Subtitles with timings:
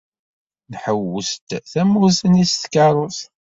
[0.71, 3.23] Nḥewwes-d tamurt-nni s tkeṛṛust.